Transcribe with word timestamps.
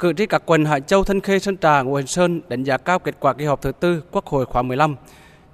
Cử 0.00 0.12
tri 0.12 0.26
các 0.26 0.42
quận 0.46 0.64
Hải 0.64 0.80
Châu, 0.80 1.04
Thanh 1.04 1.20
Khê, 1.20 1.38
Sơn 1.38 1.56
Trà, 1.56 1.82
Ngũ 1.82 1.94
Hành 1.94 2.06
Sơn 2.06 2.40
đánh 2.48 2.64
giá 2.64 2.76
cao 2.76 2.98
kết 2.98 3.16
quả 3.20 3.32
kỳ 3.32 3.44
họp 3.44 3.62
thứ 3.62 3.72
tư 3.72 4.02
Quốc 4.10 4.26
hội 4.26 4.44
khóa 4.44 4.62
15. 4.62 4.96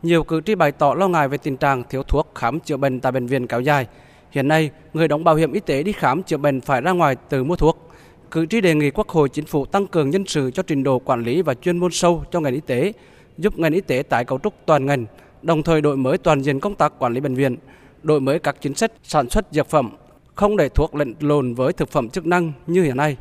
Nhiều 0.03 0.25
cử 0.25 0.41
tri 0.41 0.54
bày 0.54 0.72
tỏ 0.72 0.95
lo 0.95 1.08
ngại 1.08 1.29
về 1.29 1.38
tình 1.38 1.57
trạng 1.57 1.83
thiếu 1.91 2.03
thuốc 2.03 2.33
khám 2.34 2.61
chữa 2.61 2.77
bệnh 2.77 3.01
tại 3.01 3.13
bệnh 3.13 3.27
viện 3.27 3.47
kéo 3.47 3.61
dài. 3.61 3.87
Hiện 4.31 4.49
nay, 4.49 4.71
người 4.95 5.09
đóng 5.09 5.25
bảo 5.25 5.35
hiểm 5.35 5.53
y 5.53 5.61
tế 5.61 5.83
đi 5.83 5.93
khám 5.93 6.23
chữa 6.23 6.37
bệnh 6.37 6.61
phải 6.61 6.81
ra 6.81 6.93
ngoài 6.93 7.17
từ 7.29 7.45
mua 7.45 7.57
thuốc. 7.57 7.91
Cử 8.30 8.46
tri 8.46 8.61
đề 8.61 8.75
nghị 8.75 8.91
Quốc 8.91 9.09
hội 9.09 9.29
chính 9.29 9.46
phủ 9.46 9.67
tăng 9.67 9.87
cường 9.87 10.11
nhân 10.11 10.27
sự 10.27 10.51
cho 10.51 10.63
trình 10.63 10.83
độ 10.83 10.99
quản 10.99 11.23
lý 11.23 11.43
và 11.43 11.55
chuyên 11.55 11.79
môn 11.79 11.93
sâu 11.93 12.25
cho 12.31 12.41
ngành 12.41 12.55
y 12.55 12.61
tế, 12.61 12.93
giúp 13.39 13.59
ngành 13.59 13.73
y 13.73 13.81
tế 13.81 14.03
tái 14.03 14.25
cấu 14.25 14.39
trúc 14.39 14.55
toàn 14.67 14.87
ngành, 14.87 15.07
đồng 15.43 15.63
thời 15.63 15.81
đổi 15.81 15.97
mới 15.97 16.19
toàn 16.19 16.41
diện 16.43 16.61
công 16.61 16.75
tác 16.75 16.93
quản 16.99 17.13
lý 17.13 17.21
bệnh 17.21 17.35
viện, 17.35 17.57
đổi 18.03 18.21
mới 18.21 18.39
các 18.39 18.57
chính 18.61 18.75
sách 18.75 18.93
sản 19.03 19.31
xuất 19.31 19.47
dược 19.51 19.71
phẩm, 19.71 19.91
không 20.35 20.57
để 20.57 20.69
thuốc 20.69 20.95
lẫn 20.95 21.15
lộn 21.21 21.55
với 21.55 21.73
thực 21.73 21.91
phẩm 21.91 22.09
chức 22.09 22.27
năng 22.27 22.53
như 22.67 22.83
hiện 22.83 22.97
nay. 22.97 23.17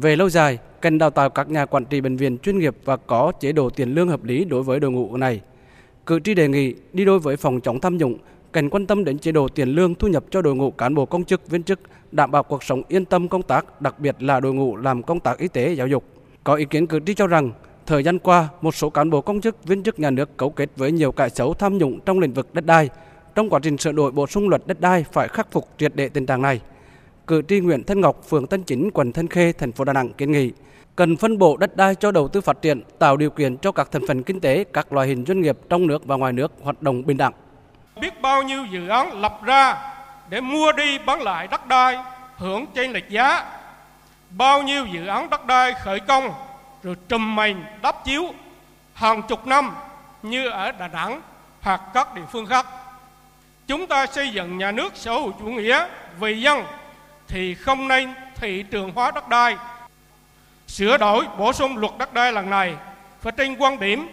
Về 0.00 0.16
lâu 0.16 0.28
dài, 0.28 0.58
cần 0.80 0.98
đào 0.98 1.10
tạo 1.10 1.30
các 1.30 1.50
nhà 1.50 1.66
quản 1.66 1.84
trị 1.84 2.00
bệnh 2.00 2.16
viện 2.16 2.38
chuyên 2.38 2.58
nghiệp 2.58 2.76
và 2.84 2.96
có 2.96 3.32
chế 3.40 3.52
độ 3.52 3.70
tiền 3.70 3.94
lương 3.94 4.08
hợp 4.08 4.24
lý 4.24 4.44
đối 4.44 4.62
với 4.62 4.80
đội 4.80 4.90
ngũ 4.90 5.16
này. 5.16 5.40
Cử 6.06 6.20
tri 6.20 6.34
đề 6.34 6.48
nghị 6.48 6.74
đi 6.92 7.04
đôi 7.04 7.18
với 7.18 7.36
phòng 7.36 7.60
chống 7.60 7.80
tham 7.80 7.96
nhũng, 7.96 8.18
cần 8.52 8.70
quan 8.70 8.86
tâm 8.86 9.04
đến 9.04 9.18
chế 9.18 9.32
độ 9.32 9.48
tiền 9.48 9.68
lương 9.68 9.94
thu 9.94 10.08
nhập 10.08 10.24
cho 10.30 10.42
đội 10.42 10.54
ngũ 10.54 10.70
cán 10.70 10.94
bộ 10.94 11.06
công 11.06 11.24
chức 11.24 11.50
viên 11.50 11.62
chức, 11.62 11.80
đảm 12.12 12.30
bảo 12.30 12.42
cuộc 12.42 12.64
sống 12.64 12.82
yên 12.88 13.04
tâm 13.04 13.28
công 13.28 13.42
tác, 13.42 13.80
đặc 13.80 14.00
biệt 14.00 14.22
là 14.22 14.40
đội 14.40 14.54
ngũ 14.54 14.76
làm 14.76 15.02
công 15.02 15.20
tác 15.20 15.38
y 15.38 15.48
tế 15.48 15.72
giáo 15.72 15.86
dục. 15.86 16.04
Có 16.44 16.54
ý 16.54 16.64
kiến 16.64 16.86
cử 16.86 17.00
tri 17.06 17.14
cho 17.14 17.26
rằng 17.26 17.50
thời 17.86 18.02
gian 18.02 18.18
qua, 18.18 18.48
một 18.60 18.74
số 18.74 18.90
cán 18.90 19.10
bộ 19.10 19.20
công 19.20 19.40
chức 19.40 19.64
viên 19.64 19.82
chức 19.82 19.98
nhà 19.98 20.10
nước 20.10 20.36
cấu 20.36 20.50
kết 20.50 20.70
với 20.76 20.92
nhiều 20.92 21.12
cải 21.12 21.30
xấu 21.30 21.54
tham 21.54 21.78
nhũng 21.78 22.00
trong 22.00 22.18
lĩnh 22.18 22.32
vực 22.32 22.54
đất 22.54 22.66
đai. 22.66 22.88
Trong 23.34 23.50
quá 23.50 23.60
trình 23.62 23.78
sửa 23.78 23.92
đổi 23.92 24.12
bổ 24.12 24.26
sung 24.26 24.48
luật 24.48 24.62
đất 24.66 24.80
đai 24.80 25.04
phải 25.12 25.28
khắc 25.28 25.52
phục 25.52 25.68
triệt 25.78 25.92
để 25.94 26.08
tình 26.08 26.26
trạng 26.26 26.42
này. 26.42 26.60
Cử 27.28 27.42
tri 27.48 27.60
Nguyễn 27.60 27.84
Thanh 27.84 28.00
Ngọc, 28.00 28.16
phường 28.28 28.46
Tân 28.46 28.62
Chính, 28.62 28.90
quận 28.94 29.12
Thanh 29.12 29.28
Khê, 29.28 29.52
thành 29.52 29.72
phố 29.72 29.84
Đà 29.84 29.92
Nẵng 29.92 30.12
kiến 30.12 30.32
nghị 30.32 30.52
cần 30.96 31.16
phân 31.16 31.38
bổ 31.38 31.56
đất 31.56 31.76
đai 31.76 31.94
cho 31.94 32.10
đầu 32.10 32.28
tư 32.28 32.40
phát 32.40 32.62
triển, 32.62 32.82
tạo 32.98 33.16
điều 33.16 33.30
kiện 33.30 33.56
cho 33.58 33.72
các 33.72 33.88
thành 33.92 34.06
phần 34.08 34.22
kinh 34.22 34.40
tế, 34.40 34.64
các 34.72 34.92
loại 34.92 35.08
hình 35.08 35.24
doanh 35.26 35.40
nghiệp 35.40 35.58
trong 35.68 35.86
nước 35.86 36.06
và 36.06 36.16
ngoài 36.16 36.32
nước 36.32 36.52
hoạt 36.62 36.82
động 36.82 37.06
bình 37.06 37.16
đẳng. 37.16 37.32
Biết 38.00 38.20
bao 38.20 38.42
nhiêu 38.42 38.64
dự 38.70 38.88
án 38.88 39.20
lập 39.20 39.40
ra 39.44 39.92
để 40.28 40.40
mua 40.40 40.72
đi 40.72 40.98
bán 40.98 41.22
lại 41.22 41.48
đất 41.50 41.66
đai 41.66 41.98
hưởng 42.36 42.66
trên 42.74 42.92
lệch 42.92 43.08
giá. 43.08 43.44
Bao 44.30 44.62
nhiêu 44.62 44.86
dự 44.86 45.06
án 45.06 45.30
đất 45.30 45.46
đai 45.46 45.74
khởi 45.84 46.00
công 46.00 46.30
rồi 46.82 46.96
trùm 47.08 47.36
mành 47.36 47.64
đắp 47.82 48.04
chiếu 48.04 48.22
hàng 48.94 49.22
chục 49.22 49.46
năm 49.46 49.70
như 50.22 50.48
ở 50.48 50.72
Đà 50.72 50.88
Nẵng 50.88 51.20
hoặc 51.60 51.80
các 51.94 52.14
địa 52.14 52.26
phương 52.32 52.46
khác. 52.46 52.66
Chúng 53.66 53.86
ta 53.86 54.06
xây 54.06 54.28
dựng 54.28 54.58
nhà 54.58 54.72
nước 54.72 54.92
xã 54.94 55.12
hội 55.12 55.32
chủ 55.40 55.46
nghĩa 55.46 55.86
vì 56.20 56.40
dân 56.40 56.64
thì 57.28 57.54
không 57.54 57.88
nên 57.88 58.08
thị 58.36 58.62
trường 58.62 58.92
hóa 58.94 59.10
đất 59.10 59.28
đai 59.28 59.56
sửa 60.66 60.98
đổi 60.98 61.24
bổ 61.38 61.52
sung 61.52 61.76
luật 61.76 61.92
đất 61.98 62.14
đai 62.14 62.32
lần 62.32 62.50
này 62.50 62.74
phải 63.20 63.32
trên 63.36 63.56
quan 63.58 63.80
điểm 63.80 64.08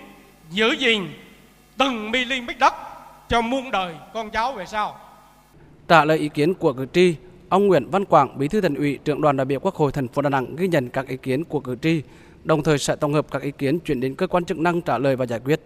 giữ 0.52 0.72
gìn 0.72 1.02
từng 1.78 2.12
mm 2.12 2.50
đất 2.60 2.74
cho 3.30 3.42
muôn 3.42 3.72
đời 3.72 3.96
con 4.14 4.30
cháu 4.30 4.54
về 4.54 4.66
sau. 4.66 4.98
Trả 5.88 6.06
lời 6.06 6.18
ý 6.18 6.30
kiến 6.30 6.54
của 6.54 6.74
cử 6.74 6.86
tri, 6.94 7.16
ông 7.50 7.68
Nguyễn 7.68 7.90
Văn 7.90 8.06
Quảng, 8.06 8.38
Bí 8.38 8.48
thư 8.48 8.62
Thành 8.62 8.76
ủy, 8.76 9.00
trưởng 9.06 9.22
đoàn 9.22 9.38
đại 9.38 9.46
biểu 9.46 9.60
Quốc 9.60 9.76
hội 9.76 9.92
thành 9.92 10.08
phố 10.08 10.22
Đà 10.22 10.30
Nẵng 10.30 10.56
ghi 10.56 10.68
nhận 10.68 10.90
các 10.90 11.08
ý 11.08 11.18
kiến 11.18 11.44
của 11.44 11.60
cử 11.60 11.76
tri, 11.82 12.02
đồng 12.44 12.64
thời 12.64 12.78
sẽ 12.78 12.96
tổng 12.96 13.14
hợp 13.14 13.26
các 13.32 13.42
ý 13.42 13.52
kiến 13.52 13.80
chuyển 13.80 14.00
đến 14.00 14.16
cơ 14.16 14.28
quan 14.28 14.46
chức 14.46 14.58
năng 14.58 14.82
trả 14.82 14.98
lời 14.98 15.16
và 15.16 15.26
giải 15.26 15.40
quyết. 15.46 15.62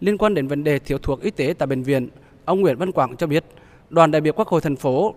Liên 0.00 0.18
quan 0.18 0.34
đến 0.34 0.48
vấn 0.48 0.64
đề 0.64 0.78
thiếu 0.78 0.98
thuốc 0.98 1.22
y 1.22 1.30
tế 1.30 1.54
tại 1.58 1.66
bệnh 1.66 1.82
viện, 1.82 2.08
ông 2.44 2.60
Nguyễn 2.60 2.76
Văn 2.76 2.92
Quảng 2.92 3.16
cho 3.16 3.26
biết, 3.26 3.44
đoàn 3.90 4.10
đại 4.10 4.20
biểu 4.20 4.32
Quốc 4.32 4.48
hội 4.48 4.60
thành 4.60 4.76
phố 4.76 5.14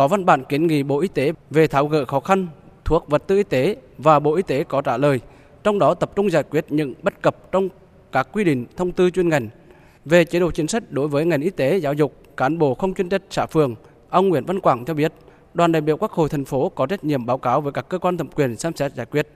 có 0.00 0.08
văn 0.08 0.24
bản 0.24 0.44
kiến 0.44 0.66
nghị 0.66 0.82
Bộ 0.82 1.00
Y 1.00 1.08
tế 1.08 1.32
về 1.50 1.66
tháo 1.66 1.86
gỡ 1.86 2.04
khó 2.04 2.20
khăn 2.20 2.46
thuốc 2.84 3.08
vật 3.08 3.22
tư 3.26 3.36
y 3.36 3.42
tế 3.42 3.76
và 3.98 4.18
Bộ 4.18 4.34
Y 4.34 4.42
tế 4.42 4.64
có 4.64 4.82
trả 4.82 4.96
lời, 4.96 5.20
trong 5.62 5.78
đó 5.78 5.94
tập 5.94 6.10
trung 6.16 6.30
giải 6.30 6.42
quyết 6.42 6.64
những 6.68 6.94
bất 7.02 7.22
cập 7.22 7.52
trong 7.52 7.68
các 8.12 8.28
quy 8.32 8.44
định 8.44 8.66
thông 8.76 8.92
tư 8.92 9.10
chuyên 9.10 9.28
ngành. 9.28 9.48
Về 10.04 10.24
chế 10.24 10.40
độ 10.40 10.50
chính 10.50 10.68
sách 10.68 10.82
đối 10.90 11.08
với 11.08 11.26
ngành 11.26 11.40
y 11.40 11.50
tế, 11.50 11.76
giáo 11.76 11.92
dục, 11.92 12.14
cán 12.36 12.58
bộ 12.58 12.74
không 12.74 12.94
chuyên 12.94 13.08
trách 13.08 13.22
xã 13.30 13.46
phường, 13.46 13.74
ông 14.10 14.28
Nguyễn 14.28 14.44
Văn 14.44 14.60
Quảng 14.60 14.84
cho 14.84 14.94
biết, 14.94 15.12
đoàn 15.54 15.72
đại 15.72 15.80
biểu 15.80 15.96
Quốc 15.96 16.12
hội 16.12 16.28
thành 16.28 16.44
phố 16.44 16.68
có 16.68 16.86
trách 16.86 17.04
nhiệm 17.04 17.26
báo 17.26 17.38
cáo 17.38 17.60
với 17.60 17.72
các 17.72 17.88
cơ 17.88 17.98
quan 17.98 18.16
thẩm 18.16 18.28
quyền 18.34 18.56
xem 18.56 18.74
xét 18.76 18.94
giải 18.94 19.06
quyết. 19.06 19.28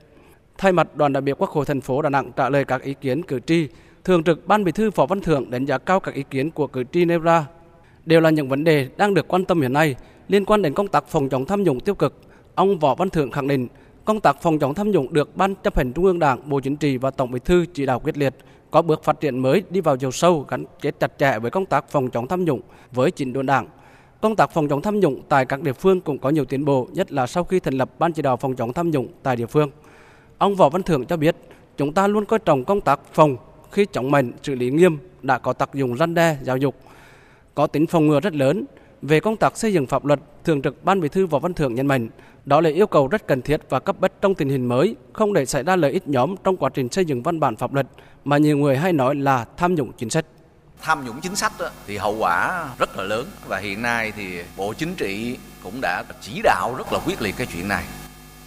Thay 0.57 0.71
mặt 0.71 0.95
đoàn 0.95 1.13
đại 1.13 1.21
biểu 1.21 1.35
Quốc 1.35 1.49
hội 1.49 1.65
thành 1.65 1.81
phố 1.81 2.01
Đà 2.01 2.09
Nẵng 2.09 2.31
trả 2.35 2.49
lời 2.49 2.65
các 2.65 2.81
ý 2.81 2.93
kiến 3.01 3.23
cử 3.23 3.39
tri, 3.39 3.67
Thường 4.03 4.23
trực 4.23 4.47
Ban 4.47 4.63
Bí 4.63 4.71
thư 4.71 4.91
Phó 4.91 5.05
Văn 5.05 5.21
Thưởng 5.21 5.51
đánh 5.51 5.65
giá 5.65 5.77
cao 5.77 5.99
các 5.99 6.13
ý 6.13 6.23
kiến 6.29 6.51
của 6.51 6.67
cử 6.67 6.83
tri 6.91 7.05
nêu 7.05 7.19
ra 7.19 7.45
đều 8.05 8.21
là 8.21 8.29
những 8.29 8.49
vấn 8.49 8.63
đề 8.63 8.89
đang 8.97 9.13
được 9.13 9.27
quan 9.27 9.45
tâm 9.45 9.61
hiện 9.61 9.73
nay 9.73 9.95
liên 10.27 10.45
quan 10.45 10.61
đến 10.61 10.73
công 10.73 10.87
tác 10.87 11.07
phòng 11.07 11.29
chống 11.29 11.45
tham 11.45 11.63
nhũng 11.63 11.79
tiêu 11.79 11.95
cực, 11.95 12.13
Ông 12.55 12.79
Võ 12.79 12.95
Văn 12.95 13.09
Thưởng 13.09 13.31
khẳng 13.31 13.47
định, 13.47 13.67
công 14.05 14.19
tác 14.19 14.41
phòng 14.41 14.59
chống 14.59 14.73
tham 14.73 14.91
nhũng 14.91 15.13
được 15.13 15.37
Ban 15.37 15.55
chấp 15.55 15.77
hành 15.77 15.93
Trung 15.93 16.05
ương 16.05 16.19
Đảng, 16.19 16.49
Bộ 16.49 16.59
Chính 16.59 16.75
trị 16.75 16.97
và 16.97 17.11
Tổng 17.11 17.31
Bí 17.31 17.39
thư 17.45 17.65
chỉ 17.73 17.85
đạo 17.85 17.99
quyết 17.99 18.17
liệt, 18.17 18.35
có 18.71 18.81
bước 18.81 19.03
phát 19.03 19.19
triển 19.19 19.39
mới 19.39 19.63
đi 19.69 19.81
vào 19.81 19.97
chiều 19.97 20.11
sâu 20.11 20.45
gắn 20.49 20.65
kết 20.81 20.99
chặt 20.99 21.11
chẽ 21.19 21.39
với 21.39 21.51
công 21.51 21.65
tác 21.65 21.89
phòng 21.89 22.09
chống 22.09 22.27
tham 22.27 22.45
nhũng 22.45 22.61
với 22.91 23.11
chính 23.11 23.33
đốn 23.33 23.45
Đảng. 23.45 23.67
Công 24.21 24.35
tác 24.35 24.51
phòng 24.51 24.67
chống 24.67 24.81
tham 24.81 24.99
nhũng 24.99 25.21
tại 25.29 25.45
các 25.45 25.61
địa 25.61 25.73
phương 25.73 26.01
cũng 26.01 26.17
có 26.17 26.29
nhiều 26.29 26.45
tiến 26.45 26.65
bộ, 26.65 26.87
nhất 26.91 27.11
là 27.11 27.27
sau 27.27 27.43
khi 27.43 27.59
thành 27.59 27.73
lập 27.73 27.89
Ban 27.99 28.13
chỉ 28.13 28.21
đạo 28.21 28.37
phòng 28.37 28.55
chống 28.55 28.73
tham 28.73 28.91
nhũng 28.91 29.07
tại 29.23 29.35
địa 29.35 29.45
phương. 29.45 29.71
Ông 30.37 30.55
Võ 30.55 30.69
Văn 30.69 30.83
Thưởng 30.83 31.05
cho 31.05 31.17
biết, 31.17 31.35
chúng 31.77 31.93
ta 31.93 32.07
luôn 32.07 32.25
coi 32.25 32.39
trọng 32.39 32.65
công 32.65 32.81
tác 32.81 32.99
phòng 33.13 33.37
khi 33.71 33.85
chống 33.91 34.11
mạnh 34.11 34.31
xử 34.43 34.55
lý 34.55 34.69
nghiêm 34.71 34.97
đã 35.21 35.37
có 35.37 35.53
tác 35.53 35.73
dụng 35.73 35.97
răn 35.97 36.13
đe 36.13 36.37
giáo 36.43 36.57
dục, 36.57 36.75
có 37.55 37.67
tính 37.67 37.87
phòng 37.87 38.07
ngừa 38.07 38.19
rất 38.19 38.35
lớn. 38.35 38.65
Về 39.07 39.19
công 39.19 39.37
tác 39.37 39.57
xây 39.57 39.73
dựng 39.73 39.87
pháp 39.87 40.05
luật, 40.05 40.19
Thường 40.43 40.61
trực 40.61 40.83
Ban 40.83 41.01
Bí 41.01 41.09
thư 41.09 41.25
Võ 41.25 41.39
Văn 41.39 41.53
Thưởng 41.53 41.75
nhấn 41.75 41.87
mạnh, 41.87 42.09
đó 42.45 42.61
là 42.61 42.69
yêu 42.69 42.87
cầu 42.87 43.07
rất 43.07 43.27
cần 43.27 43.41
thiết 43.41 43.61
và 43.69 43.79
cấp 43.79 43.95
bách 43.99 44.11
trong 44.21 44.35
tình 44.35 44.49
hình 44.49 44.65
mới, 44.65 44.95
không 45.13 45.33
để 45.33 45.45
xảy 45.45 45.63
ra 45.63 45.75
lợi 45.75 45.91
ích 45.91 46.07
nhóm 46.07 46.35
trong 46.43 46.57
quá 46.57 46.69
trình 46.73 46.89
xây 46.89 47.05
dựng 47.05 47.23
văn 47.23 47.39
bản 47.39 47.55
pháp 47.55 47.73
luật 47.73 47.87
mà 48.23 48.37
nhiều 48.37 48.57
người 48.57 48.77
hay 48.77 48.93
nói 48.93 49.15
là 49.15 49.45
tham 49.57 49.75
nhũng 49.75 49.91
chính 49.93 50.09
sách. 50.09 50.25
Tham 50.81 51.05
nhũng 51.05 51.21
chính 51.21 51.35
sách 51.35 51.51
đó, 51.59 51.69
thì 51.87 51.97
hậu 51.97 52.15
quả 52.19 52.69
rất 52.79 52.97
là 52.97 53.03
lớn 53.03 53.27
và 53.47 53.57
hiện 53.57 53.81
nay 53.81 54.13
thì 54.15 54.39
Bộ 54.57 54.73
Chính 54.73 54.95
trị 54.95 55.37
cũng 55.63 55.81
đã 55.81 56.03
chỉ 56.21 56.41
đạo 56.43 56.75
rất 56.77 56.93
là 56.93 56.99
quyết 57.05 57.21
liệt 57.21 57.35
cái 57.37 57.47
chuyện 57.53 57.67
này. 57.67 57.83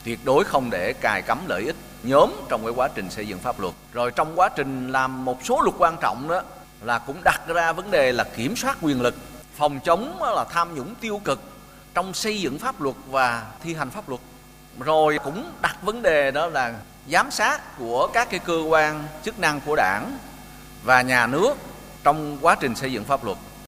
Tuyệt 0.04 0.18
đối 0.24 0.44
không 0.44 0.70
để 0.70 0.92
cài 0.92 1.22
cắm 1.22 1.38
lợi 1.46 1.62
ích 1.62 1.76
nhóm 2.02 2.30
trong 2.48 2.64
cái 2.64 2.72
quá 2.76 2.88
trình 2.94 3.10
xây 3.10 3.28
dựng 3.28 3.38
pháp 3.38 3.60
luật. 3.60 3.74
Rồi 3.92 4.10
trong 4.16 4.32
quá 4.34 4.48
trình 4.56 4.92
làm 4.92 5.24
một 5.24 5.44
số 5.44 5.60
luật 5.62 5.74
quan 5.78 5.96
trọng 6.00 6.28
đó 6.28 6.42
là 6.82 6.98
cũng 6.98 7.16
đặt 7.24 7.40
ra 7.48 7.72
vấn 7.72 7.90
đề 7.90 8.12
là 8.12 8.24
kiểm 8.24 8.56
soát 8.56 8.78
quyền 8.82 9.02
lực, 9.02 9.14
phòng 9.58 9.80
chống 9.80 10.22
là 10.22 10.44
tham 10.44 10.74
nhũng 10.74 10.94
tiêu 10.94 11.20
cực 11.24 11.40
trong 11.94 12.14
xây 12.14 12.40
dựng 12.40 12.58
pháp 12.58 12.80
luật 12.80 12.96
và 13.10 13.46
thi 13.62 13.74
hành 13.74 13.90
pháp 13.90 14.08
luật. 14.08 14.20
Rồi 14.78 15.18
cũng 15.24 15.52
đặt 15.60 15.76
vấn 15.82 16.02
đề 16.02 16.30
đó 16.30 16.46
là 16.46 16.74
giám 17.10 17.30
sát 17.30 17.78
của 17.78 18.08
các 18.12 18.30
cái 18.30 18.40
cơ 18.40 18.62
quan 18.68 19.04
chức 19.24 19.38
năng 19.38 19.60
của 19.60 19.76
đảng 19.76 20.18
và 20.84 21.02
nhà 21.02 21.26
nước 21.26 21.54
trong 22.04 22.38
quá 22.40 22.56
trình 22.60 22.74
xây 22.74 22.92
dựng 22.92 23.04
pháp 23.04 23.24
luật. 23.24 23.38